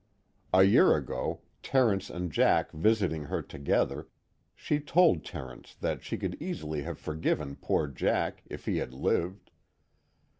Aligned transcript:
A 0.51 0.63
year 0.63 0.95
ago, 0.95 1.41
Terence 1.61 2.09
and 2.09 2.31
Jack 2.31 2.71
visiting 2.71 3.25
her 3.25 3.43
together, 3.43 4.07
she 4.55 4.79
told 4.79 5.23
Terence 5.23 5.75
that 5.75 6.01
she 6.03 6.17
could 6.17 6.41
easily 6.41 6.81
have 6.81 6.97
forgiven 6.97 7.55
poor 7.55 7.85
Jack 7.85 8.41
if 8.49 8.65
he 8.65 8.77
had 8.77 8.95
lived. 8.95 9.51